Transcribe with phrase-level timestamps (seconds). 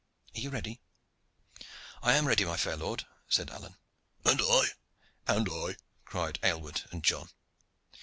[0.35, 0.79] Are you ready?"
[2.01, 3.77] "I am ready, my fair lord," said Alleyne.
[4.25, 4.69] "And I,"
[5.27, 7.29] "And I," cried Aylward and John.